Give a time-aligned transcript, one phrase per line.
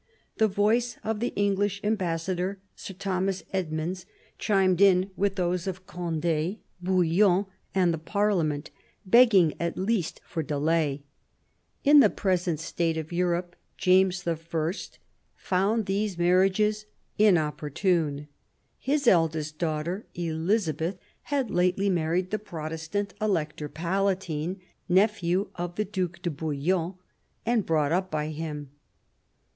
[0.37, 4.07] The voice of the English ambassador, Sir Thomas Edmunds,
[4.39, 7.97] chimed in with those of Conde, 72 THE BISHOP OF LUgON 73 Bouillon and the
[7.99, 8.71] Parliament,
[9.05, 11.03] begging at least for delay:
[11.83, 14.73] in the present state of Europe, James I.
[15.35, 16.87] found these marriages"
[17.29, 18.27] inopportune."
[18.79, 20.97] His eldest daughter, Elizabeth,
[21.29, 24.59] had lately married the Protestant Elector Palatine,
[24.89, 26.95] nephew of the Due de Bouillon
[27.45, 28.71] and brought up by him.